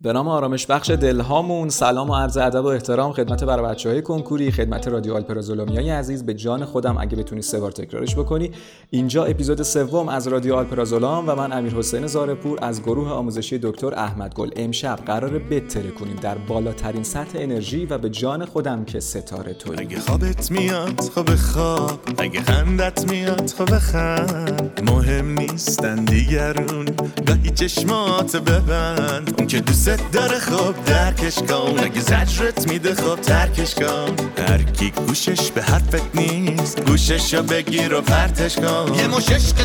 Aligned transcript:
به 0.00 0.12
نام 0.12 0.28
آرامش 0.28 0.66
بخش 0.66 0.90
دلهامون. 0.90 1.68
سلام 1.68 2.10
و 2.10 2.16
عرض 2.16 2.36
ادب 2.36 2.64
و 2.64 2.66
احترام 2.66 3.12
خدمت 3.12 3.44
برای 3.44 3.70
بچه 3.70 3.88
های 3.88 4.02
کنکوری 4.02 4.50
خدمت 4.50 4.88
رادیو 4.88 5.14
آلپرازولومیای 5.14 5.90
عزیز. 5.90 6.26
به 6.26 6.34
جان 6.34 6.64
خودم 6.64 6.96
اگه 6.98 7.16
بتونی 7.16 7.42
سه 7.42 7.60
بار 7.60 7.72
تکرارش 7.72 8.16
بکنی 8.16 8.50
اینجا 8.90 9.24
اپیزود 9.24 9.62
سوم 9.62 10.08
از 10.08 10.28
رادیو 10.28 10.54
آلپرازولام 10.54 11.24
و 11.28 11.34
من 11.34 11.52
امیر 11.52 11.74
حسین 11.74 12.06
زارپور 12.06 12.58
از 12.62 12.82
گروه 12.82 13.10
آموزشی 13.10 13.58
دکتر 13.58 13.94
احمد 13.94 14.34
گل. 14.34 14.50
امشب 14.56 14.98
قرار 15.06 15.38
بتره 15.38 15.90
کنیم 15.90 16.16
در 16.16 16.38
بالاترین 16.38 17.02
سطح 17.02 17.38
انرژی 17.38 17.86
و 17.86 17.98
به 17.98 18.10
جان 18.10 18.44
خودم 18.44 18.84
که 18.84 19.00
ستاره 19.00 19.54
توی 19.54 19.78
اگه 19.78 20.00
خوابت 20.00 20.50
میاد 20.50 21.00
خواب 21.00 21.34
خواب. 21.34 22.00
اگه 22.18 22.40
خندت 22.40 23.10
میاد 23.10 23.50
خواب 23.50 23.78
خند. 23.78 24.80
مهم 24.90 25.38
نیستن 25.38 26.04
دیگرون. 26.04 26.84
گاهی 27.26 27.50
چشمات 27.50 28.36
ببند. 28.36 29.34
اون 29.38 29.46
که 29.46 29.60
داره 29.94 30.38
خوب 30.40 30.84
درکش 30.84 31.34
کن 31.34 31.78
اگه 31.78 32.00
زجرت 32.00 32.68
میده 32.68 32.94
خوب 32.94 33.20
ترکش 33.20 33.74
کن 33.74 34.16
هر 34.48 34.62
کی 34.62 34.90
گوشش 34.90 35.50
به 35.50 35.62
حرفت 35.62 36.16
نیست 36.16 36.80
گوشش 36.80 37.34
رو 37.34 37.42
بگیر 37.42 37.94
و 37.94 38.00
پرتش 38.00 38.56
کن 38.56 38.94
یه 38.94 39.06
مش 39.06 39.28
عشق 39.28 39.56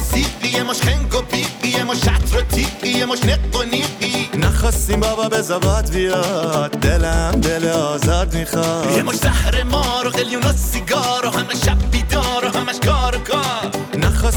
یه 0.53 0.63
مش 0.63 0.81
خنگ 0.81 1.15
و 1.15 1.67
یه 1.67 1.83
مش 1.83 1.97
شطر 1.97 2.37
و 2.37 2.41
تیقی 2.41 2.89
یه 2.89 3.05
مش 3.05 3.19
نق 3.25 3.55
و 3.55 3.63
نیقی 3.63 4.29
نخواستیم 4.37 4.99
بابا 4.99 5.29
به 5.29 5.41
زباد 5.41 5.89
بیاد 5.89 6.71
دلم 6.71 7.31
دل 7.31 7.67
آزاد 7.67 8.33
می‌خواد 8.33 8.91
یه 8.97 9.03
مش 9.03 9.15
زهر 9.15 9.63
مار 9.63 10.07
و 10.07 10.09
قلیون 10.09 10.43
و 10.43 10.53
سیگار 10.53 11.25
و 11.25 11.29
همه 11.29 11.55
شب 11.65 11.91
بیدار 11.91 12.45
و 12.45 12.57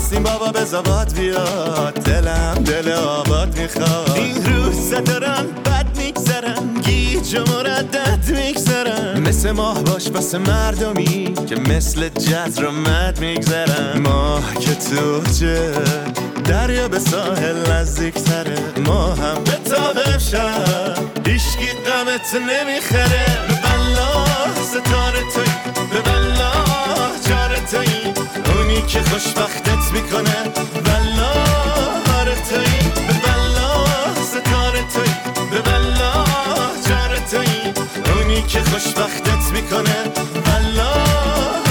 نخواستیم 0.05 0.23
بابا 0.23 0.53
به 0.53 0.65
زباد 0.65 1.13
بیاد. 1.15 1.95
دلم 1.95 2.55
دل 2.55 2.93
آباد 2.93 3.59
می‌خواد. 3.59 4.12
این 4.17 4.45
روزا 4.45 5.01
دارن 5.01 5.47
بد 5.65 5.87
میگذرن 5.97 6.81
گیج 6.85 7.35
و 7.35 7.45
مردد 7.53 8.31
میگذرن 8.31 9.20
مثل 9.20 9.51
ماه 9.51 9.83
باش 9.83 10.09
واسه 10.09 10.39
مردمی 10.39 11.34
که 11.47 11.56
مثل 11.56 12.09
جزر 12.09 12.65
و 12.65 12.70
مد 12.70 13.20
میگذرن 13.20 13.98
ماه 13.98 14.55
که 14.55 14.75
تو 14.75 15.23
چه؟ 15.41 15.73
دریا 16.45 16.89
به 16.89 16.98
ساحل 16.98 17.73
نزدیک 17.73 18.15
تره 18.15 18.59
ما 18.87 19.15
هم 19.15 19.45
به 19.45 19.71
تابه 19.71 20.19
شد 20.19 20.98
هیشگی 21.27 21.67
قمت 21.87 22.34
نمی‌خره. 22.34 23.27
به 23.48 23.55
بلا 23.55 24.25
ستاره 24.65 25.21
توی 25.34 25.53
به 25.91 26.00
بلا. 26.00 26.55
اونی 28.37 28.83
که 28.83 29.01
خوشبختت 29.01 29.93
می‌کنه 29.93 30.37
بلا 30.85 31.33
آره 32.21 32.35
توی 32.35 32.91
به 33.07 33.13
بلا 33.25 33.85
ستاره 34.15 34.83
توی 34.95 35.13
به 35.51 35.61
بلا 35.63 36.25
جاره 36.89 37.21
توی. 37.31 37.73
اونی 38.15 38.43
که 38.43 38.61
خوشبختت 38.61 39.53
می‌کنه 39.53 39.97
بلا 40.47 40.91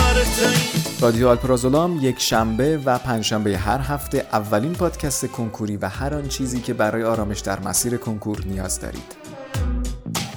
آره 0.09 0.23
توی. 0.37 0.55
رادیو 1.01 1.27
آلپرازولام 1.29 1.99
یک 2.01 2.19
شنبه 2.19 2.77
و 2.85 2.97
پنجشنبه 2.97 3.57
هر 3.57 3.79
هفته 3.79 4.27
اولین 4.33 4.73
پادکست 4.73 5.25
کنکوری 5.25 5.77
و 5.77 5.87
هر 5.87 6.13
آن 6.13 6.27
چیزی 6.27 6.61
که 6.61 6.73
برای 6.73 7.03
آرامش 7.03 7.39
در 7.39 7.59
مسیر 7.59 7.97
کنکور 7.97 8.37
نیاز 8.45 8.79
دارید. 8.79 9.22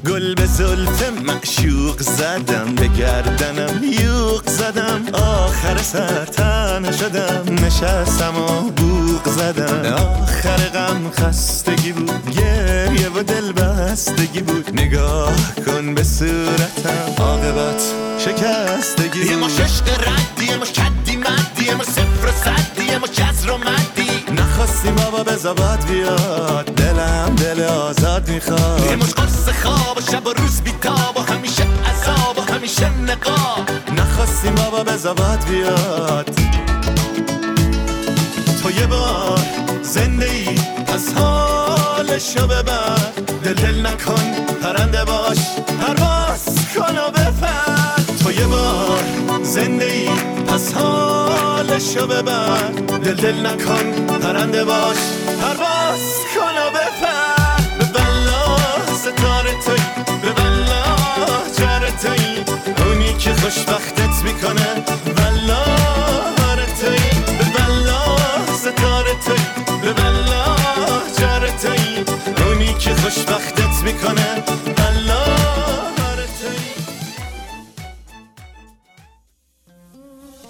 گل 0.08 0.34
به 0.34 0.46
زلف 0.46 1.02
معشوق 1.22 2.02
زدم 2.02 2.74
به 2.74 2.88
گردنم 2.88 3.84
یوق 3.84 4.50
زدم. 4.50 5.04
آخر 5.14 5.76
سر 5.76 6.24
تنه 6.24 6.92
شدم 6.92 7.64
نشستم 7.64 8.36
و 8.36 8.70
بوق 8.70 9.28
زدم. 9.28 9.92
آخر 9.92 10.56
غم 10.56 11.10
خستگی 11.10 11.92
بود 11.92 12.30
گریه 12.30 13.08
و 13.08 13.22
دل 13.22 13.52
بستگی 13.52 14.40
بود. 14.40 14.80
نگاه 14.80 15.34
کن 15.66 15.94
به 15.94 16.02
صورتم. 16.04 17.22
عاقبت 17.22 17.82
شکستگی 18.18 19.34
بود 19.34 19.50
یه 19.50 19.64
عشق 19.64 19.88
ردی 19.88 20.46
یه 20.46 20.56
مش 20.56 20.72
کدی 20.72 21.16
مدی 21.16 21.64
یه 21.66 21.74
مش 21.74 21.86
صفر 21.86 22.26
و 22.26 22.32
صدی 22.32 22.84
یه 22.84 22.98
مش 22.98 23.08
جزر 23.08 23.50
و 23.50 23.58
مدی 23.58 24.05
نخواستیم 24.76 24.94
بابا 24.94 25.24
به 25.24 25.36
زباد 25.36 25.84
بیاد. 25.86 26.64
دلم 26.64 27.34
دل 27.34 27.62
آزاد 27.62 28.28
می‌خواد. 28.28 28.86
یه 28.90 28.96
مش 28.96 29.14
قرص 29.14 29.48
خواب 29.62 29.96
و 29.96 30.00
شب 30.00 30.26
و 30.26 30.32
روز 30.32 30.60
بیتاب 30.60 31.16
و 31.16 31.20
همیشه 31.20 31.62
عذاب 31.62 32.38
و 32.38 32.52
همیشه 32.52 32.88
نقاب. 32.88 33.70
نخواستیم 33.96 34.54
بابا 34.54 34.84
به 34.84 34.96
زباد 34.96 35.44
بیاد. 35.44 36.30
تو 38.62 38.70
یه 38.70 38.86
بار 38.86 39.40
زنده 39.82 40.30
ای 40.30 40.58
از 40.94 41.14
حالشو 41.14 42.46
ببر. 42.46 42.98
دل 43.44 43.54
دل 43.54 43.86
نکن 43.86 44.22
پرنده 44.62 45.04
باش. 45.04 45.38
پرواز 45.80 46.44
کن 46.74 46.98
و 46.98 47.10
بپر. 47.10 48.02
تو 48.24 48.32
یه 48.32 48.46
بار 48.46 49.04
زنده 49.42 49.84
حالشو 51.76 52.06
ببر 52.06 52.70
دل 53.04 53.14
دل 53.14 53.46
نکن 53.46 54.06
پرنده 54.06 54.64
باش. 54.64 54.96
پرواز 55.40 56.00
کن 56.34 56.56
و 56.62 56.70
بپر. 56.70 57.62
به 57.78 57.84
بلا 57.84 58.56
ستاره 58.94 59.54
توی 59.64 59.80
به 60.22 60.32
بلا 60.32 60.96
جره 61.58 61.90
توی. 62.02 62.44
اونی 62.86 63.12
که 63.18 63.32
خوشبختت 63.34 64.24
می‌کنه. 64.24 64.84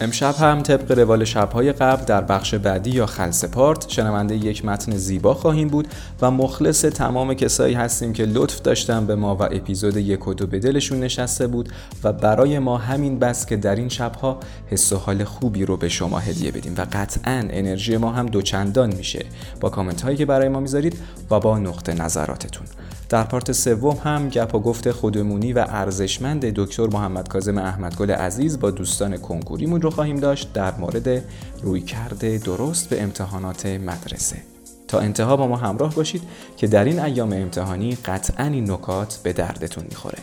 امشب 0.00 0.34
هم 0.34 0.62
طبق 0.62 0.98
روال 0.98 1.24
شبهای 1.24 1.72
قبل 1.72 2.04
در 2.04 2.20
بخش 2.20 2.54
بعدی 2.54 2.90
یا 2.90 3.06
خلسپارت 3.06 3.88
شنونده 3.88 4.36
یک 4.36 4.64
متن 4.64 4.96
زیبا 4.96 5.34
خواهیم 5.34 5.68
بود 5.68 5.88
و 6.22 6.30
مخلص 6.30 6.80
تمام 6.80 7.34
کسایی 7.34 7.74
هستیم 7.74 8.12
که 8.12 8.24
لطف 8.24 8.62
داشتن 8.62 9.06
به 9.06 9.14
ما 9.14 9.36
و 9.36 9.42
اپیزود 9.42 9.96
یک 9.96 10.28
و 10.28 10.34
دو 10.34 10.46
به 10.46 10.58
دلشون 10.58 11.00
نشسته 11.00 11.46
بود 11.46 11.68
و 12.04 12.12
برای 12.12 12.58
ما 12.58 12.78
همین 12.78 13.18
بس 13.18 13.46
که 13.46 13.56
در 13.56 13.76
این 13.76 13.88
شبها 13.88 14.40
حس 14.66 14.92
و 14.92 14.96
حال 14.96 15.24
خوبی 15.24 15.64
رو 15.64 15.76
به 15.76 15.88
شما 15.88 16.18
هدیه 16.18 16.50
بدیم 16.50 16.74
و 16.76 16.86
قطعا 16.92 17.48
انرژی 17.50 17.96
ما 17.96 18.12
هم 18.12 18.26
دوچندان 18.26 18.94
میشه. 18.94 19.26
با 19.60 19.70
کامنت 19.70 20.02
هایی 20.02 20.16
که 20.16 20.26
برای 20.26 20.48
ما 20.48 20.60
می‌ذارید 20.60 20.98
و 21.30 21.40
با 21.40 21.58
نقطه 21.58 21.94
نظراتتون. 21.94 22.66
در 23.08 23.24
پارت 23.24 23.52
سوم 23.52 23.96
هم 24.04 24.28
گپ 24.28 24.54
و 24.54 24.60
گفت 24.60 24.90
خودمونی 24.90 25.52
و 25.52 25.64
ارزشمند 25.68 26.44
دکتر 26.44 26.86
محمد 26.86 27.28
کاظم 27.28 27.58
احمدگل 27.58 28.10
عزیز 28.10 28.60
با 28.60 28.70
دوستان 28.70 29.16
کنکوریمون 29.16 29.80
رو 29.86 29.90
خواهیم 29.90 30.16
داشت 30.16 30.52
در 30.52 30.74
مورد 30.74 31.24
رویکرد 31.62 32.42
درست 32.42 32.88
به 32.88 33.02
امتحانات 33.02 33.66
مدرسه. 33.66 34.36
تا 34.88 34.98
انتها 35.00 35.36
با 35.36 35.46
ما 35.46 35.56
همراه 35.56 35.94
باشید 35.94 36.22
که 36.56 36.66
در 36.66 36.84
این 36.84 37.00
ایام 37.00 37.32
امتحانی 37.32 37.98
قطعا 38.04 38.46
این 38.46 38.70
نکات 38.70 39.20
به 39.22 39.32
دردتون 39.32 39.84
می‌خوره. 39.88 40.18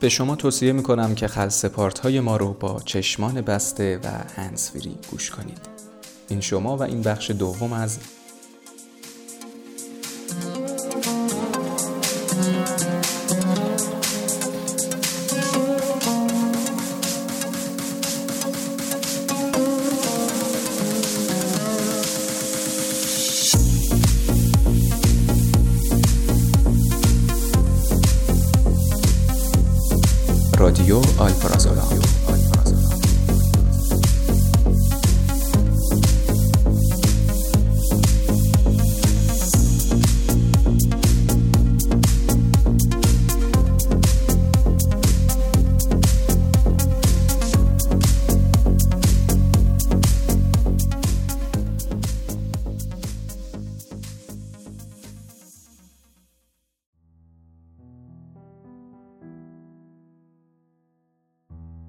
به 0.00 0.08
شما 0.08 0.36
توصیه 0.36 0.72
می‌کنم 0.72 1.14
که 1.14 1.28
خلسپارت 1.28 1.98
های 1.98 2.20
ما 2.20 2.36
رو 2.36 2.52
با 2.60 2.80
چشمان 2.84 3.40
بسته 3.40 3.98
و 4.04 4.08
هنسفری 4.36 4.96
گوش 5.10 5.30
کنید. 5.30 5.60
این 6.28 6.40
شما 6.40 6.76
و 6.76 6.82
این 6.82 7.02
بخش 7.02 7.30
دوم 7.30 7.72
از 7.72 7.98
رادیو 30.98 31.22
آلپرازولام 31.22 32.17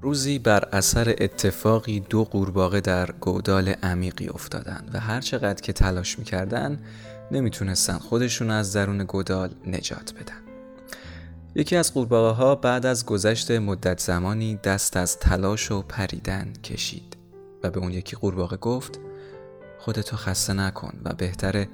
روزی 0.09 0.39
بر 0.39 0.69
اثر 0.71 1.15
اتفاقی 1.17 1.99
دو 1.99 2.23
قورباغه 2.23 2.81
در 2.81 3.11
گودال 3.11 3.69
عمیقی 3.69 4.27
افتادند 4.27 4.89
و 4.93 4.99
هر 4.99 5.21
چقدر 5.21 5.61
که 5.61 5.73
تلاش 5.73 6.19
می‌کردن 6.19 6.79
نمی‌تونستن 7.31 7.97
خودشون 7.97 8.51
از 8.51 8.73
درون 8.73 9.03
گودال 9.03 9.49
نجات 9.67 10.13
بدن. 10.13 10.41
یکی 11.55 11.75
از 11.75 11.93
قورباغه 11.93 12.35
ها 12.37 12.55
بعد 12.55 12.85
از 12.85 13.05
گذشت 13.05 13.51
مدت 13.51 13.99
زمانی 13.99 14.55
دست 14.55 14.97
از 14.97 15.19
تلاش 15.19 15.71
و 15.71 15.81
پریدن 15.81 16.53
کشید 16.63 17.17
و 17.63 17.69
به 17.69 17.79
اون 17.79 17.91
یکی 17.91 18.15
قورباغه 18.15 18.57
گفت 18.57 18.99
خودتو 19.79 20.17
خسته 20.17 20.53
نکن 20.53 20.93
و 21.03 21.13
بهتره 21.13 21.67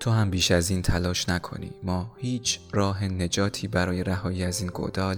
تو 0.00 0.10
هم 0.10 0.30
بیش 0.30 0.50
از 0.50 0.70
این 0.70 0.82
تلاش 0.82 1.28
نکنی 1.28 1.70
ما 1.82 2.12
هیچ 2.16 2.60
راه 2.72 3.04
نجاتی 3.04 3.68
برای 3.68 4.04
رهایی 4.04 4.44
از 4.44 4.60
این 4.60 4.70
گودال 4.70 5.16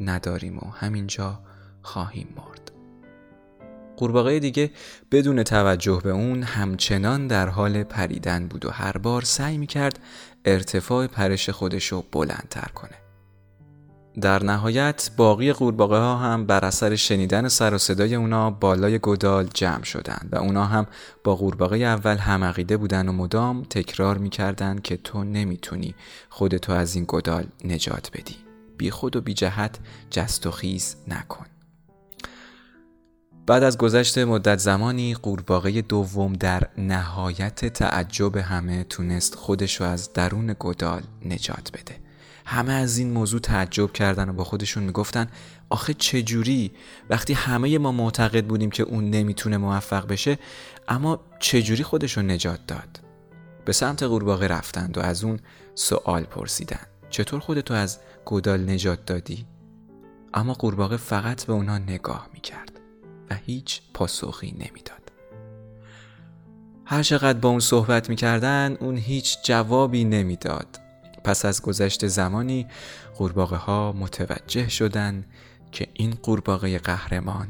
نداریم 0.00 0.58
و 0.58 0.70
همینجا 0.70 1.40
خواهیم 1.82 2.28
مرد. 2.36 2.70
قورباغه 3.96 4.38
دیگه 4.38 4.70
بدون 5.12 5.42
توجه 5.42 6.00
به 6.04 6.10
اون 6.10 6.42
همچنان 6.42 7.26
در 7.26 7.48
حال 7.48 7.82
پریدن 7.82 8.48
بود 8.48 8.64
و 8.64 8.70
هر 8.70 8.98
بار 8.98 9.22
سعی 9.22 9.58
می‌کرد 9.58 9.98
ارتفاع 10.44 11.06
پرش 11.06 11.50
خودشو 11.50 12.04
بلندتر 12.12 12.68
کنه. 12.74 12.94
در 14.20 14.44
نهایت 14.44 15.10
باقی 15.16 15.52
قورباغه 15.52 15.96
ها 15.96 16.16
هم 16.16 16.46
بر 16.46 16.64
اثر 16.64 16.96
شنیدن 16.96 17.48
سر 17.48 17.74
و 17.74 17.78
صدای 17.78 18.14
اونا 18.14 18.50
بالای 18.50 18.98
گودال 18.98 19.48
جمع 19.54 19.84
شدند 19.84 20.28
و 20.32 20.36
اونا 20.36 20.64
هم 20.64 20.86
با 21.24 21.36
قورباغه 21.36 21.76
اول 21.76 22.16
همعقیده 22.16 22.76
بودن 22.76 23.08
و 23.08 23.12
مدام 23.12 23.62
تکرار 23.62 24.18
می‌کردند 24.18 24.82
که 24.82 24.96
تو 24.96 25.24
نمی‌تونی 25.24 25.94
خودتو 26.28 26.72
از 26.72 26.94
این 26.94 27.04
گودال 27.04 27.46
نجات 27.64 28.10
بدی. 28.14 28.36
بی 28.76 28.90
خود 28.90 29.16
و 29.16 29.20
بی 29.20 29.34
جهت 29.34 29.78
جست 30.10 30.46
و 30.46 30.50
خیز 30.50 30.96
نکن. 31.08 31.46
بعد 33.48 33.62
از 33.62 33.78
گذشت 33.78 34.18
مدت 34.18 34.58
زمانی 34.58 35.14
قورباغه 35.14 35.82
دوم 35.82 36.32
در 36.32 36.62
نهایت 36.78 37.64
تعجب 37.64 38.36
همه 38.36 38.84
تونست 38.84 39.34
خودشو 39.34 39.84
از 39.84 40.12
درون 40.12 40.52
گودال 40.52 41.02
نجات 41.24 41.70
بده. 41.72 41.96
همه 42.46 42.72
از 42.72 42.98
این 42.98 43.10
موضوع 43.10 43.40
تعجب 43.40 43.92
کردن 43.92 44.28
و 44.28 44.32
با 44.32 44.44
خودشون 44.44 44.82
می‌گفتن 44.82 45.26
آخه 45.68 45.94
چجوری؟ 45.94 46.72
وقتی 47.10 47.32
همه 47.32 47.78
ما 47.78 47.92
معتقد 47.92 48.44
بودیم 48.44 48.70
که 48.70 48.82
اون 48.82 49.10
نمی‌تونه 49.10 49.56
موفق 49.56 50.06
بشه 50.06 50.38
اما 50.88 51.20
چجوری 51.40 51.82
خودشون 51.82 52.30
نجات 52.30 52.60
داد؟ 52.66 53.00
به 53.64 53.72
سمت 53.72 54.02
قورباغه 54.02 54.46
رفتند 54.46 54.98
و 54.98 55.00
از 55.00 55.24
اون 55.24 55.40
سوال 55.74 56.22
پرسیدن 56.22 56.86
چطور 57.10 57.40
خودتو 57.40 57.74
از 57.74 57.98
گودال 58.24 58.70
نجات 58.70 59.04
دادی؟ 59.06 59.46
اما 60.34 60.52
قورباغه 60.52 60.96
فقط 60.96 61.44
به 61.44 61.52
اونها 61.52 61.78
نگاه 61.78 62.28
می‌کرد. 62.34 62.77
و 63.30 63.34
هیچ 63.34 63.80
پاسخی 63.94 64.50
نمی‌داد. 64.50 65.12
هر 66.84 67.02
چقدر 67.02 67.38
با 67.38 67.48
اون 67.48 67.60
صحبت 67.60 68.08
می‌کردن 68.08 68.76
اون 68.80 68.96
هیچ 68.96 69.38
جوابی 69.44 70.04
نمی‌داد. 70.04 70.80
پس 71.24 71.44
از 71.44 71.62
گذشت 71.62 72.06
زمانی 72.06 72.66
قورباغه 73.16 73.56
ها 73.56 73.92
متوجه 73.92 74.68
شدند 74.68 75.26
که 75.72 75.86
این 75.94 76.18
قورباغه 76.22 76.78
قهرمان 76.78 77.48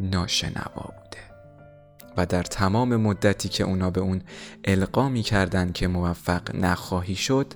ناشنوا 0.00 0.82
بوده. 0.84 1.22
و 2.16 2.26
در 2.26 2.42
تمام 2.42 2.96
مدتی 2.96 3.48
که 3.48 3.64
اونا 3.64 3.90
به 3.90 4.00
اون 4.00 4.22
القا 4.64 5.08
می 5.08 5.22
کردن 5.22 5.72
که 5.72 5.88
موفق 5.88 6.56
نخواهی 6.56 7.14
شد 7.14 7.54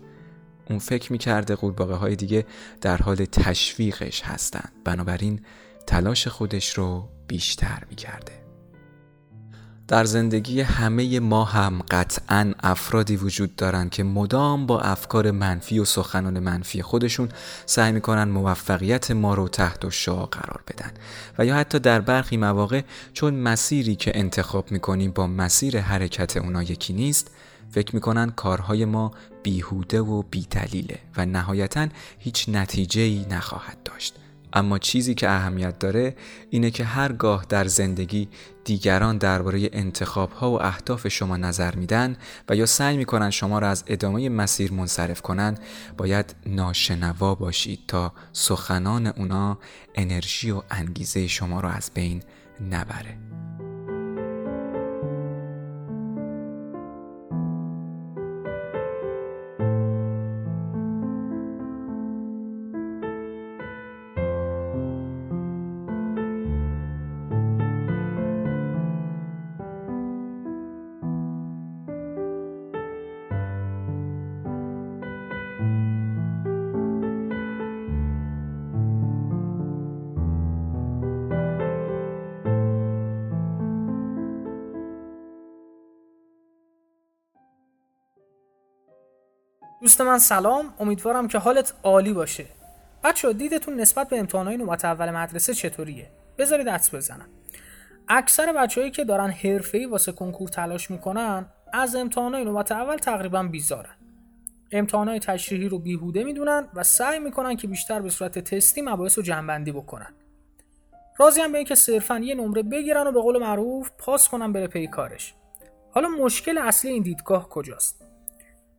اون 0.71 0.79
فکر 0.79 1.13
می 1.13 1.19
کرده 1.19 1.55
قورباغه 1.55 1.95
های 1.95 2.17
دیگه 2.17 2.47
در 2.81 2.97
حال 2.97 3.17
تشویقش 3.17 4.23
هستند 4.23 4.73
بنابراین 4.85 5.41
تلاش 5.87 6.29
خودش 6.29 6.79
رو 6.79 7.09
بیشتر 7.27 7.83
می 7.91 7.97
کرده 7.97 8.47
در 9.89 10.05
زندگی 10.05 10.61
همه 10.61 11.21
ما 11.21 11.45
هم 11.45 11.83
قطعا 11.91 12.55
افرادی 12.63 13.17
وجود 13.17 13.57
دارند 13.57 13.91
که 13.91 14.05
مدام 14.05 14.67
با 14.67 14.81
افکار 14.81 15.31
منفی 15.31 15.79
و 15.79 15.85
سخنان 15.85 16.39
منفی 16.39 16.83
خودشون 16.83 17.29
سعی 17.67 17.93
می‌کنن 17.93 18.25
موفقیت 18.25 19.11
ما 19.11 19.35
رو 19.35 19.49
تحت 19.49 19.85
و 19.85 19.91
شا 19.91 20.27
قرار 20.27 20.63
بدن. 20.69 20.91
و 21.39 21.47
یا 21.47 21.57
حتی 21.57 21.79
در 21.79 22.01
برخی 22.01 22.37
مواقع 22.37 22.83
چون 23.13 23.35
مسیری 23.35 23.97
که 23.97 24.19
انتخاب 24.19 24.73
می‌کنیم 24.73 25.11
با 25.11 25.27
مسیر 25.27 25.81
حرکت 25.81 26.37
اونا 26.37 26.63
یکی 26.63 26.93
نیست 26.93 27.31
فکر 27.71 27.95
می‌کنن 27.95 28.31
کارهای 28.31 28.85
ما 28.85 29.11
بیهوده 29.43 30.01
و 30.01 30.23
بیدلیله 30.23 30.99
و 31.17 31.27
نهایتا 31.27 31.87
هیچ 32.19 32.49
نتیجه 32.49 33.29
نخواهد 33.29 33.83
داشت. 33.85 34.15
اما 34.57 34.79
چیزی 34.79 35.15
که 35.15 35.31
اهمیت 35.31 35.79
داره 35.79 36.17
اینه 36.51 36.71
که 36.71 36.85
هرگاه 36.85 37.47
در 37.49 37.65
زندگی 37.65 38.29
دیگران 38.65 39.19
درباره 39.19 39.69
انتخاب 39.73 40.33
ها 40.33 40.51
و 40.51 40.63
اهداف 40.63 41.09
شما 41.09 41.37
نظر 41.37 41.75
میدن 41.75 42.17
و 42.49 42.57
یا 42.57 42.67
سعی 42.67 42.97
می‌کنن 42.97 43.31
شما 43.31 43.59
را 43.59 43.69
از 43.69 43.85
ادامه 43.87 44.29
مسیر 44.29 44.73
منصرف 44.73 45.21
کنن 45.21 45.59
باید 45.97 46.35
ناشنوا 46.47 47.35
باشید 47.35 47.81
تا 47.89 48.13
سخنان 48.33 49.07
اونا 49.07 49.59
انرژی 49.95 50.51
و 50.51 50.63
انگیزه 50.71 51.27
شما 51.27 51.61
را 51.61 51.71
از 51.71 51.91
بین 51.95 52.23
نبره. 52.71 53.46
دوست 89.97 90.09
من 90.09 90.19
سلام. 90.19 90.75
امیدوارم 90.81 91.29
که 91.29 91.39
حالت 91.39 91.73
عالی 91.83 92.13
باشه. 92.13 92.45
بچه 93.05 93.33
دیدتون 93.33 93.81
نسبت 93.81 94.09
به 94.09 94.19
امتحانهای 94.19 94.57
نوبت 94.57 94.85
اول 94.85 95.11
مدرسه 95.11 95.55
چطوریه؟ 95.55 96.11
بذارید 96.39 96.69
عدس 96.69 96.95
بزنم. 96.95 97.29
اکثر 98.09 98.53
بچههایی 98.53 98.91
که 98.91 99.05
دارن 99.05 99.31
حرفه‌ای 99.31 99.87
واسه 99.87 100.13
کنکور 100.13 100.49
تلاش 100.49 100.91
می‌کنن 100.91 101.47
از 101.73 101.97
امتحانهای 101.97 102.45
نوبت 102.45 102.73
اول 102.73 102.97
تقریبا 102.97 103.43
بیزارن. 103.43 103.95
امتحانهای 104.73 105.21
تشریحی 105.21 105.69
رو 105.69 105.79
بیهوده 105.79 106.25
می‌دونن 106.25 106.69
و 106.75 106.83
سعی 106.83 107.19
می‌کنن 107.19 107.57
که 107.57 107.69
بیشتر 107.69 108.01
به 108.01 108.11
صورت 108.11 108.39
تستی 108.39 108.83
مباحث 108.83 109.19
رو 109.19 109.25
جنبندی 109.25 109.73
بکنن. 109.73 110.13
راضی 111.19 111.41
هم 111.41 111.53
به 111.53 111.59
اینکه 111.59 111.75
صرفا 111.75 112.19
یه 112.19 112.35
نمره 112.35 112.63
بگیرن 112.63 113.07
و 113.07 113.13
به 113.13 113.21
قول 113.21 113.39
معروف 113.39 113.91
پاس 113.99 114.29
کنن 114.29 114.53
بره 114.53 114.67
پی 114.67 114.87
کارش. 114.87 115.35
حالا 115.91 116.09
مشکل 116.09 116.59
اصلی 116.59 116.91
این 116.91 117.03
دیدگاه 117.03 117.49
کجاست؟ 117.49 118.06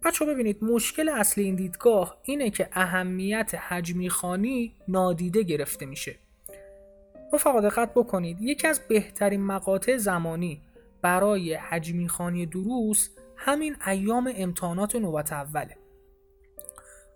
بچه 0.08 0.26
ببینید 0.26 0.64
مشکل 0.64 1.10
اصلی 1.10 1.44
این 1.44 1.56
دیدگاه 1.56 2.18
اینه 2.24 2.50
که 2.50 2.70
اهمیت 2.72 3.56
حجمی 3.56 4.10
خانی 4.10 4.76
نادیده 4.88 5.44
گرفته 5.44 5.86
میشه 5.86 6.16
رفقا 7.34 7.62
دقت 7.62 7.94
بکنید 7.94 8.42
یکی 8.42 8.68
از 8.68 8.82
بهترین 8.88 9.42
مقاطع 9.46 9.98
زمانی 9.98 10.62
برای 11.02 11.54
حجمی 11.54 12.10
خانی 12.10 12.46
دروس 12.46 13.10
همین 13.36 13.76
ایام 13.88 14.34
امتحانات 14.36 14.96
نوبت 14.96 15.34
اوله 15.34 15.78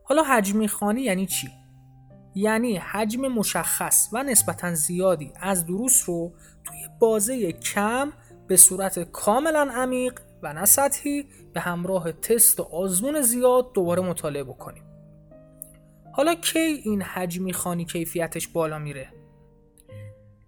حالا 0.03 0.23
حجمی 0.23 0.67
خانی 0.67 1.01
یعنی 1.01 1.25
چی؟ 1.25 1.49
یعنی 2.35 2.77
حجم 2.77 3.27
مشخص 3.27 4.09
و 4.13 4.23
نسبتا 4.23 4.73
زیادی 4.73 5.33
از 5.41 5.65
دروس 5.65 6.09
رو 6.09 6.33
توی 6.63 6.87
بازه 6.99 7.51
کم 7.51 8.13
به 8.47 8.57
صورت 8.57 9.11
کاملا 9.11 9.69
عمیق 9.73 10.19
و 10.43 10.53
نه 10.53 10.65
سطحی 10.65 11.25
به 11.53 11.59
همراه 11.59 12.11
تست 12.11 12.59
و 12.59 12.63
آزمون 12.63 13.21
زیاد 13.21 13.73
دوباره 13.73 14.01
مطالعه 14.01 14.43
بکنیم. 14.43 14.83
حالا 16.13 16.35
کی 16.35 16.59
این 16.59 17.01
حجمی 17.01 17.53
خانی 17.53 17.85
کیفیتش 17.85 18.47
بالا 18.47 18.79
میره؟ 18.79 19.09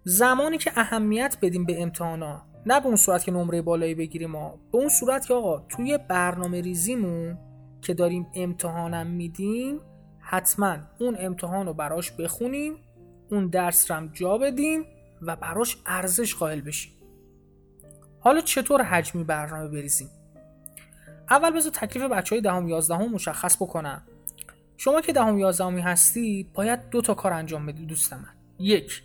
زمانی 0.04 0.58
که 0.58 0.72
اهمیت 0.76 1.36
بدیم 1.42 1.64
به 1.64 1.82
امتحانا 1.82 2.42
نه 2.66 2.80
به 2.80 2.86
اون 2.86 2.96
صورت 2.96 3.24
که 3.24 3.32
نمره 3.32 3.62
بالایی 3.62 3.94
بگیریم 3.94 4.30
ما 4.30 4.58
به 4.72 4.78
اون 4.78 4.88
صورت 4.88 5.26
که 5.26 5.34
آقا 5.34 5.58
توی 5.68 5.98
برنامه 6.08 6.60
ریزیمون 6.60 7.38
که 7.82 7.94
داریم 7.94 8.26
امتحانم 8.34 9.06
میدیم 9.06 9.80
حتما 10.20 10.76
اون 10.98 11.16
امتحان 11.20 11.66
رو 11.66 11.74
براش 11.74 12.12
بخونیم 12.12 12.76
اون 13.30 13.46
درس 13.46 13.90
رم 13.90 14.10
جا 14.12 14.38
بدیم 14.38 14.84
و 15.22 15.36
براش 15.36 15.76
ارزش 15.86 16.34
قائل 16.34 16.60
بشیم. 16.60 16.92
حالا 18.24 18.40
چطور 18.40 18.82
حجمی 18.82 19.24
برنامه 19.24 19.68
بریزیم؟ 19.68 20.10
اول 21.30 21.50
بذار 21.50 21.72
تکلیف 21.72 22.04
بچه 22.04 22.34
های 22.34 22.42
دهم 22.42 22.68
یازدهم 22.68 23.12
مشخص 23.12 23.56
بکنم. 23.56 24.02
شما 24.76 25.00
که 25.00 25.12
دهم 25.12 25.38
یازدهمی 25.38 25.80
هستی 25.80 26.50
باید 26.54 26.90
دو 26.90 27.00
تا 27.00 27.14
کار 27.14 27.32
انجام 27.32 27.66
بدی 27.66 27.86
دوست 27.86 28.12
من. 28.12 28.28
یک 28.58 29.02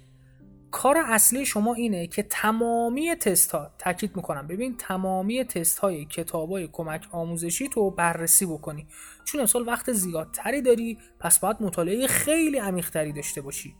کار 0.71 0.97
اصلی 0.97 1.45
شما 1.45 1.73
اینه 1.73 2.07
که 2.07 2.23
تمامی 2.23 3.15
تست 3.15 3.51
ها 3.51 3.71
تاکید 3.77 4.15
می‌کنم 4.15 4.47
ببین 4.47 4.77
تمامی 4.77 5.43
تست 5.43 5.79
های 5.79 6.05
کتاب 6.05 6.51
های 6.51 6.69
کمک 6.71 7.07
آموزشی 7.11 7.69
تو 7.69 7.91
بررسی 7.91 8.45
بکنی. 8.45 8.88
چون 9.25 9.41
امسال 9.41 9.67
وقت 9.67 9.91
زیادتری 9.91 10.61
داری 10.61 10.97
پس 11.19 11.39
باید 11.39 11.57
مطالعه 11.59 12.07
خیلی 12.07 12.57
عمیقتری 12.57 13.13
داشته 13.13 13.41
باشی. 13.41 13.75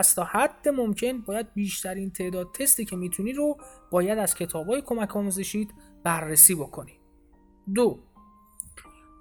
پس 0.00 0.14
تا 0.14 0.24
حد 0.24 0.68
ممکن 0.68 1.20
باید 1.20 1.54
بیشترین 1.54 2.10
تعداد 2.10 2.52
تستی 2.52 2.84
که 2.84 2.96
می‌تونی 2.96 3.32
رو 3.32 3.56
باید 3.90 4.18
از 4.18 4.34
کتاب 4.34 4.66
های 4.66 4.82
کمک 4.82 5.16
آموزشیت 5.16 5.68
بررسی 6.04 6.54
بکنی. 6.54 7.00
دو 7.74 8.00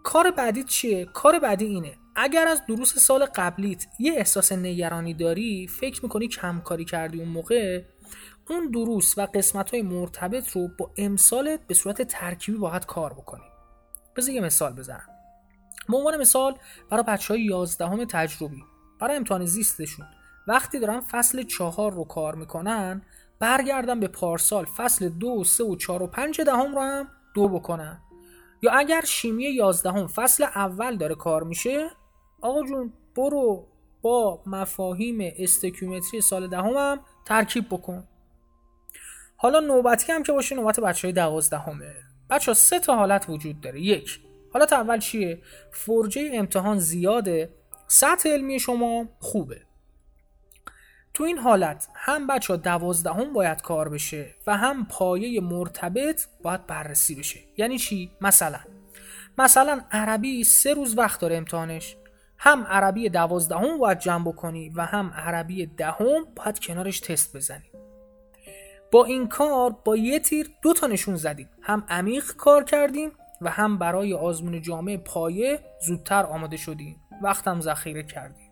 کار 0.04 0.32
بعدی 0.32 0.64
چیه؟ 0.64 1.06
کار 1.06 1.40
بعدی 1.40 1.66
اینه. 1.66 1.98
اگر 2.16 2.48
از 2.48 2.62
دروس 2.68 2.98
سال 2.98 3.26
قبلیت 3.26 3.86
یه 4.00 4.14
احساس 4.14 4.52
نگرانی 4.52 5.14
داری 5.14 5.68
فکر 5.68 6.04
می‌کنی 6.04 6.28
کمکاری 6.28 6.86
کردی 6.86 7.20
اون 7.20 7.30
موقع 7.30 7.84
اون 8.50 8.72
دروس 8.72 9.18
و 9.18 9.22
قسمت 9.22 9.72
های 9.72 9.82
مرتبط 9.82 10.52
رو 10.52 10.68
با 10.78 10.92
امسالت 10.98 11.68
به 11.68 11.74
صورت 11.74 12.02
ترکیبی 12.02 12.58
باید 12.58 12.86
کار 12.86 13.14
بکنی. 13.14 13.46
بذار 14.16 14.36
یه 14.36 14.42
مثال 14.42 14.74
بزنم. 14.74 15.10
به 15.90 15.98
عنوان 15.98 16.18
مثال 16.18 16.56
برای 16.90 17.04
بچه 17.04 17.34
های 17.34 17.44
یازدهم 17.44 18.06
تجربی 18.06 18.64
برای 19.00 19.18
امتحان 19.18 19.46
زیستشون 19.46 20.06
وقتی 20.48 20.80
دارن 20.80 21.00
فصل 21.00 21.44
چهار 21.44 21.94
رو 21.94 22.04
کار 22.04 22.36
می‌کنن 22.36 23.02
برگردن 23.40 24.00
به 24.00 24.08
پارسال 24.08 24.66
فصل 24.66 25.10
دو 25.10 25.44
سه 25.44 25.64
و 25.64 25.76
چهار 25.76 26.04
و 26.04 26.08
پنج 26.08 26.42
دهم 26.42 26.76
رو 26.76 26.82
هم 26.82 27.08
دو 27.36 27.48
بکنن. 27.48 28.02
یا 28.62 28.72
اگر 28.72 29.02
شیمی 29.02 29.44
یازدهم 29.44 30.08
فصل 30.08 30.44
اول 30.44 30.98
داره 30.98 31.16
کار 31.16 31.44
میشه 31.44 31.90
آقا 32.42 32.64
جون 32.64 32.94
برو 33.16 33.68
با 34.02 34.42
مفاهیم 34.46 35.34
استکیومتری 35.38 36.22
سال 36.22 36.48
دهم 36.48 36.74
هم 36.74 37.00
ترکیب 37.26 37.66
بکن. 37.70 38.08
حالا 39.38 39.60
نوبتی 39.60 40.12
هم 40.12 40.24
که 40.24 40.32
باشه 40.32 40.56
نوبت 40.56 40.80
بچه 40.80 41.08
های 41.08 41.14
دوازدهمه. 41.14 41.96
بچه 42.30 42.52
ها 42.52 42.56
سه 42.56 42.80
تا 42.80 42.96
حالت 42.96 43.30
وجود 43.30 43.62
داره. 43.62 43.82
یک 43.82 44.20
حالت 44.54 44.74
اول 44.74 45.00
چیه؟ 45.00 45.42
فرجه 45.72 46.32
امتحان 46.34 46.80
زیاده. 46.80 47.50
سطح 47.88 48.30
علمی 48.30 48.60
شما 48.60 49.06
خوبه. 49.20 49.62
تو 51.14 51.24
این 51.24 51.38
حالت 51.38 51.88
هم 51.96 52.28
بچه 52.28 52.54
ها 52.54 52.58
دوازدهم 52.58 53.34
باید 53.34 53.62
کار 53.62 53.90
بشه 53.90 54.36
و 54.48 54.58
هم 54.58 54.86
پایه 54.86 55.42
مرتبط 55.42 56.28
باید 56.44 56.68
بررسی 56.68 57.16
بشه. 57.16 57.40
یعنی 57.58 57.78
چی؟ 57.78 58.12
مثلا. 58.22 58.60
مثلا 59.38 59.82
عربی 59.92 60.44
سه 60.44 60.74
روز 60.74 60.98
وقت 60.98 61.22
داره 61.22 61.38
امتحانش. 61.38 61.96
هم 62.38 62.64
عربی 62.64 63.10
دوازدهم 63.10 63.78
باید 63.78 64.00
جمع 64.00 64.26
بکنی 64.26 64.70
و 64.70 64.86
هم 64.86 65.14
عربی 65.16 65.66
دهم 65.66 66.26
باید 66.36 66.60
کنارش 66.60 67.00
تست 67.00 67.36
بزنی. 67.36 67.72
با 68.92 69.06
این 69.06 69.28
کار 69.28 69.76
با 69.86 69.98
یه 69.98 70.20
تیر 70.20 70.50
دو 70.62 70.74
تا 70.74 70.88
نشون 70.88 71.16
زدیم. 71.16 71.50
هم 71.62 71.84
عمیق 71.90 72.32
کار 72.32 72.64
کردیم 72.64 73.12
و 73.42 73.50
هم 73.50 73.78
برای 73.78 74.14
آزمون 74.14 74.62
جامعه 74.62 74.98
پایه 74.98 75.60
زودتر 75.86 76.24
آماده 76.26 76.58
شدیم. 76.58 77.02
وقتم 77.22 77.62
ذخیره 77.62 78.04
کردیم. 78.04 78.52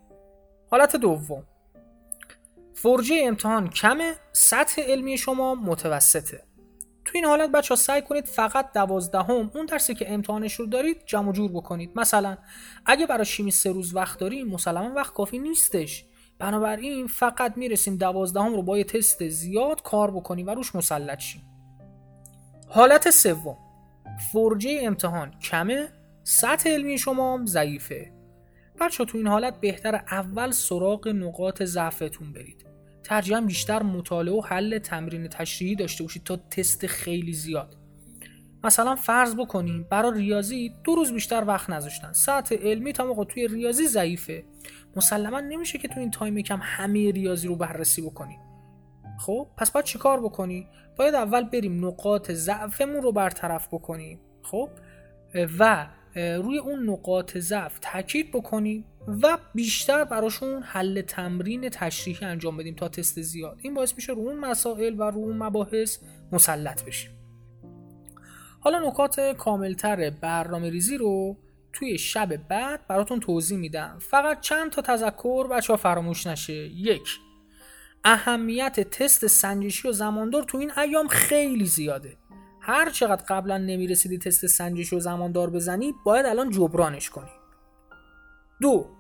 حالت 0.71 0.95
دوم. 0.95 1.43
فرجه 2.81 3.21
امتحان 3.23 3.69
کمه 3.69 4.15
سطح 4.31 4.81
علمی 4.81 5.17
شما 5.17 5.55
متوسطه. 5.55 6.43
تو 7.05 7.11
این 7.15 7.25
حالت 7.25 7.51
بچه 7.51 7.69
ها 7.69 7.75
سعی 7.75 8.01
کنید 8.01 8.25
فقط 8.25 8.73
دوازدهم 8.73 9.51
اون 9.55 9.65
درسی 9.65 9.93
که 9.93 10.13
امتحانش 10.13 10.53
رو 10.53 10.65
دارید 10.65 11.05
جمع 11.05 11.31
جور 11.31 11.51
بکنید. 11.51 11.91
مثلا 11.95 12.37
اگه 12.85 13.05
برای 13.05 13.25
شیمی 13.25 13.51
سه 13.51 13.71
روز 13.71 13.95
وقت 13.95 14.19
داریم 14.19 14.47
مسلما 14.47 14.93
وقت 14.95 15.13
کافی 15.13 15.39
نیستش. 15.39 16.05
بنابراین 16.39 17.07
فقط 17.07 17.57
می‌رسیم 17.57 17.97
دوازدهم 17.97 18.55
رو 18.55 18.63
با 18.63 18.77
یه 18.77 18.83
تست 18.83 19.27
زیاد 19.27 19.81
کار 19.81 20.11
بکنیم 20.11 20.47
و 20.47 20.49
روش 20.49 20.75
مسلط 20.75 21.19
شیم. 21.19 21.41
حالت 22.67 23.09
سوم. 23.09 23.57
فرجه 24.33 24.79
امتحان 24.83 25.39
کمه 25.39 25.87
سطح 26.23 26.69
علمی 26.69 26.97
شما 26.97 27.39
ضعیفه. 27.45 28.11
بچه 28.79 29.05
تو 29.05 29.17
این 29.17 29.27
حالت 29.27 29.59
بهتر 29.59 29.95
اول 29.95 30.51
سراغ 30.51 31.07
نقاط 31.07 31.63
ضعفتون 31.63 32.33
برید. 32.33 32.66
ترجیحاً 33.07 33.41
بیشتر 33.41 33.83
مطالعه 33.83 34.33
و 34.33 34.41
حل 34.41 34.79
تمرین 34.79 35.27
تشریحی 35.27 35.75
داشته 35.75 36.03
باشید 36.03 36.23
تا 36.23 36.37
تست 36.37 36.87
خیلی 36.87 37.33
زیاد. 37.33 37.77
مثلا 38.63 38.95
فرض 38.95 39.35
بکنیم 39.35 39.87
برای 39.89 40.19
ریاضی 40.19 40.73
دو 40.83 40.95
روز 40.95 41.13
بیشتر 41.13 41.43
وقت 41.47 41.69
نذاشتن. 41.69 42.13
سطح 42.13 42.55
علمی 42.55 42.93
تا 42.93 43.05
موقع 43.05 43.23
توی 43.23 43.47
ریاضی 43.47 43.87
ضعیفه. 43.87 44.43
مسلما 44.95 45.39
نمیشه 45.39 45.77
که 45.77 45.87
تو 45.87 45.99
این 45.99 46.11
تایم 46.11 46.41
کم 46.41 46.59
همه 46.61 47.11
ریاضی 47.11 47.47
رو 47.47 47.55
بررسی 47.55 48.01
بکنی 48.01 48.39
خب 49.19 49.47
پس 49.57 49.71
باید 49.71 49.85
چیکار 49.85 50.19
بکنی؟ 50.21 50.67
باید 50.97 51.15
اول 51.15 51.43
بریم 51.43 51.85
نقاط 51.85 52.31
ضعفمون 52.31 53.01
رو 53.01 53.11
برطرف 53.11 53.67
بکنیم. 53.67 54.19
خب 54.41 54.69
و 55.59 55.87
روی 56.15 56.57
اون 56.57 56.89
نقاط 56.89 57.37
ضعف 57.37 57.79
تاکید 57.81 58.31
بکنیم 58.31 58.85
و 59.07 59.37
بیشتر 59.55 60.03
براشون 60.03 60.63
حل 60.63 61.01
تمرین 61.01 61.69
تشریحی 61.69 62.25
انجام 62.25 62.57
بدیم 62.57 62.75
تا 62.75 62.89
تست 62.89 63.21
زیاد. 63.21 63.59
این 63.61 63.73
باعث 63.73 63.93
میشه 63.95 64.13
رو 64.13 64.19
اون 64.19 64.39
مسائل 64.39 64.99
و 64.99 65.03
رو 65.03 65.17
اون 65.17 65.37
مباحث 65.37 65.97
مسلط 66.31 66.83
بشیم. 66.83 67.11
حالا 68.59 68.87
نکات 68.87 69.19
کاملتر 69.19 70.09
برنامه 70.09 70.69
ریزی 70.69 70.97
رو 70.97 71.37
توی 71.73 71.97
شب 71.97 72.47
بعد 72.47 72.87
براتون 72.87 73.19
توضیح 73.19 73.57
میدم. 73.57 73.97
فقط 73.99 74.41
چند 74.41 74.71
تا 74.71 74.81
تذکر 74.81 75.47
بچه 75.47 75.73
ها 75.73 75.77
فراموش 75.77 76.27
نشه. 76.27 76.53
یک 76.53 77.09
اهمیت 78.03 78.79
تست 78.79 79.27
سنجشی 79.27 79.87
و 79.87 79.91
زماندار 79.91 80.43
تو 80.43 80.57
این 80.57 80.71
ایام 80.77 81.07
خیلی 81.07 81.65
زیاده. 81.65 82.17
هر 82.61 82.89
چقدر 82.89 83.23
قبلا 83.29 83.57
نمی‌رسیدی 83.57 84.17
تست 84.17 84.45
سنجشی 84.45 84.95
و 84.95 84.99
زماندار 84.99 85.49
بزنی 85.49 85.93
باید 86.05 86.25
الان 86.25 86.49
جبرانش 86.49 87.09
کنی. 87.09 87.31
دو 88.61 88.96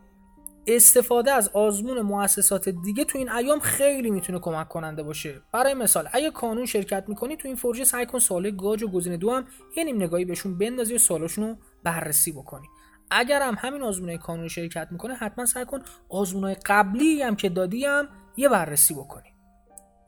استفاده 0.67 1.31
از 1.31 1.49
آزمون 1.49 2.01
مؤسسات 2.01 2.69
دیگه 2.69 3.03
تو 3.03 3.17
این 3.17 3.31
ایام 3.31 3.59
خیلی 3.59 4.11
می‌تونه 4.11 4.39
کمک 4.39 4.67
کننده 4.67 5.03
باشه. 5.03 5.41
برای 5.51 5.73
مثال 5.73 6.09
اگه 6.13 6.31
کانون 6.31 6.65
شرکت 6.65 7.03
می‌کنی 7.07 7.37
تو 7.37 7.47
این 7.47 7.57
فرجه 7.57 7.83
سعی 7.83 8.05
کن 8.05 8.19
سوال 8.19 8.51
گاج 8.51 8.83
و 8.83 8.87
گزینه 8.87 9.17
دو 9.17 9.31
هم 9.31 9.47
یه 9.77 9.83
نیم 9.83 9.95
نگاهی 9.95 10.25
بهشون 10.25 10.57
بندازی 10.57 10.95
و 10.95 10.97
سوالاشون 10.97 11.47
رو 11.47 11.55
بررسی 11.83 12.31
بکنی. 12.31 12.67
اگر 13.11 13.41
هم 13.41 13.55
همین 13.59 13.81
آزمون 13.81 14.17
کانون 14.17 14.47
شرکت 14.47 14.87
می‌کنه 14.91 15.13
حتما 15.13 15.45
سعی 15.45 15.65
کن 15.65 15.79
آزمون 16.09 16.55
قبلی 16.65 17.21
هم 17.21 17.35
که 17.35 17.49
دادی 17.49 17.85
هم 17.85 18.09
یه 18.37 18.49
بررسی 18.49 18.93
بکنی. 18.93 19.29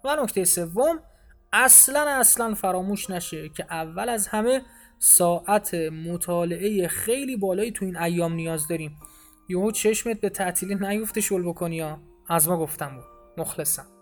و 0.03 0.15
نکته 0.23 0.45
سوم 0.45 0.99
اصلا 1.53 2.09
اصلا 2.09 2.53
فراموش 2.53 3.09
نشه 3.09 3.49
که 3.49 3.65
اول 3.69 4.09
از 4.09 4.27
همه 4.27 4.61
ساعت 4.99 5.73
مطالعه 5.73 6.87
خیلی 6.87 7.35
بالایی 7.37 7.71
تو 7.71 7.85
این 7.85 7.97
ایام 7.97 8.33
نیاز 8.33 8.67
داریم. 8.67 8.99
یهو 9.49 9.71
چشمت 9.71 10.21
به 10.21 10.29
تعطیلی 10.29 10.75
نیفته 10.75 11.21
شل 11.21 11.43
بکنی 11.43 11.79
ها. 11.79 12.01
از 12.27 12.49
ما 12.49 12.57
گفتم 12.57 12.95
بود 12.95 13.05
مخلصم. 13.37 13.98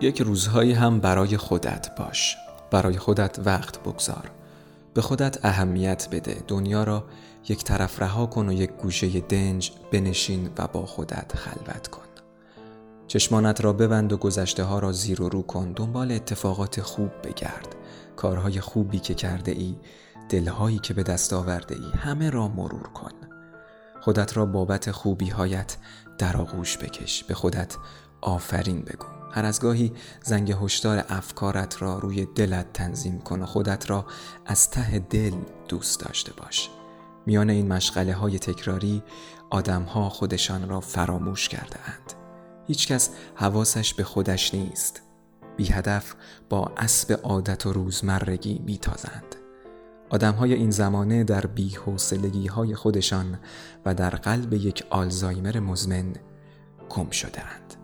یک 0.00 0.22
روزهایی 0.22 0.72
هم 0.72 1.00
برای 1.00 1.36
خودت 1.36 1.94
باش. 1.96 2.36
برای 2.70 2.98
خودت 2.98 3.38
وقت 3.44 3.78
بگذار. 3.78 4.30
به 4.94 5.02
خودت 5.02 5.44
اهمیت 5.44 6.08
بده. 6.12 6.42
دنیا 6.48 6.84
را 6.84 7.04
یک 7.48 7.64
طرف 7.64 8.02
رها 8.02 8.26
کن 8.26 8.48
و 8.48 8.52
یک 8.52 8.70
گوشه 8.70 9.20
دنج 9.20 9.72
بنشین 9.92 10.50
و 10.58 10.66
با 10.66 10.86
خودت 10.86 11.32
خلوت 11.36 11.88
کن. 11.88 12.02
چشمانت 13.06 13.60
را 13.60 13.72
ببند 13.72 14.12
و 14.12 14.16
گذشته 14.16 14.64
ها 14.64 14.78
را 14.78 14.92
زیر 14.92 15.22
و 15.22 15.28
رو 15.28 15.42
کن. 15.42 15.72
دنبال 15.72 16.12
اتفاقات 16.12 16.80
خوب 16.80 17.10
بگرد. 17.24 17.76
کارهای 18.16 18.60
خوبی 18.60 18.98
که 18.98 19.14
کرده 19.14 19.52
ای 19.52 19.76
دلهایی 20.28 20.78
که 20.78 20.94
به 20.94 21.02
دست 21.02 21.32
آورده 21.32 21.74
ای 21.74 21.90
همه 21.98 22.30
را 22.30 22.48
مرور 22.48 22.88
کن. 22.88 23.12
خودت 24.00 24.36
را 24.36 24.46
بابت 24.46 24.90
خوبی 24.90 25.28
هایت 25.28 25.76
در 26.18 26.36
آغوش 26.36 26.78
بکش. 26.78 27.24
به 27.24 27.34
خودت 27.34 27.76
آفرین 28.20 28.80
بگو. 28.80 29.06
هر 29.32 29.44
از 29.44 29.60
گاهی 29.60 29.92
زنگ 30.24 30.56
هشدار 30.62 31.04
افکارت 31.08 31.82
را 31.82 31.98
روی 31.98 32.26
دلت 32.26 32.72
تنظیم 32.72 33.18
کن 33.18 33.42
و 33.42 33.46
خودت 33.46 33.90
را 33.90 34.06
از 34.46 34.70
ته 34.70 34.98
دل 34.98 35.34
دوست 35.68 36.00
داشته 36.00 36.32
باش. 36.32 36.70
میان 37.26 37.50
این 37.50 37.72
مشغله 37.72 38.14
های 38.14 38.38
تکراری 38.38 39.02
آدم 39.50 39.82
ها 39.82 40.08
خودشان 40.08 40.68
را 40.68 40.80
فراموش 40.80 41.48
کرده 41.48 41.76
اند. 41.84 42.12
هیچکس 42.66 43.10
حواسش 43.34 43.94
به 43.94 44.04
خودش 44.04 44.54
نیست. 44.54 45.02
بی 45.56 45.66
هدف 45.72 46.14
با 46.48 46.72
اسب 46.76 47.20
عادت 47.22 47.66
و 47.66 47.72
روزمرگی 47.72 48.62
میتازند. 48.66 49.34
آدم 50.10 50.32
های 50.32 50.54
این 50.54 50.70
زمانه 50.70 51.24
در 51.24 51.46
بیحوصلگی 51.46 52.46
های 52.46 52.74
خودشان 52.74 53.38
و 53.86 53.94
در 53.94 54.10
قلب 54.10 54.52
یک 54.52 54.84
آلزایمر 54.90 55.58
مزمن 55.58 56.12
گم 56.88 57.10
شدهاند. 57.10 57.77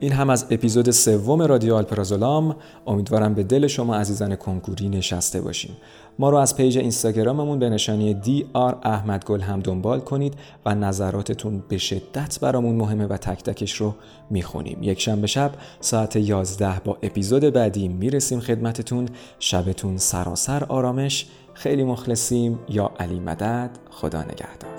این 0.00 0.12
هم 0.12 0.30
از 0.30 0.46
اپیزود 0.50 0.90
سوم 0.90 1.42
رادیو 1.42 1.74
آلپرازولام. 1.74 2.56
امیدوارم 2.86 3.34
به 3.34 3.42
دل 3.42 3.66
شما 3.66 3.96
عزیزان 3.96 4.36
کنکوری 4.36 4.88
نشسته 4.88 5.40
باشیم 5.40 5.76
ما 6.18 6.30
رو 6.30 6.36
از 6.36 6.56
page 6.56 6.78
اینستاگراممون 6.78 7.58
به 7.58 7.70
نشانی 7.70 8.14
dr 8.14 8.78
احمد 8.82 9.24
گل 9.24 9.40
هم 9.40 9.60
دنبال 9.60 10.00
کنید 10.00 10.34
و 10.66 10.74
نظراتتون 10.74 11.62
به 11.68 11.78
شدت 11.78 12.40
برامون 12.40 12.76
مهمه 12.76 13.06
و 13.06 13.16
تک 13.16 13.42
تکش 13.42 13.72
رو 13.72 13.94
می‌خونیم. 14.30 14.82
یک 14.82 15.00
شنبه 15.00 15.26
شب 15.26 15.50
ساعت 15.80 16.16
11 16.16 16.80
با 16.84 16.98
اپیزود 17.02 17.42
بعدی 17.42 17.88
می‌رسیم 17.88 18.40
خدمتتون. 18.40 19.08
شبتون 19.38 19.96
سراسر 19.96 20.64
آرامش. 20.64 21.26
خیلی 21.54 21.84
مخلصیم. 21.84 22.58
یا 22.68 22.90
علی 22.98 23.20
مدد. 23.20 23.70
خدا 23.90 24.22
نگهدار. 24.22 24.75